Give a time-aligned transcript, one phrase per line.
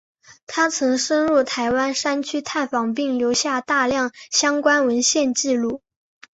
[0.47, 5.83] 他曾深入台湾山区探访并留下大量相关文献纪录。